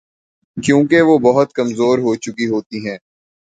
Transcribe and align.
کیونکہ 0.57 1.01
وہ 1.01 1.17
بہت 1.23 1.53
کمزور 1.53 1.97
ہو 1.99 2.15
چکی 2.15 2.47
ہوتی 2.47 2.87
ہیں 2.87 2.97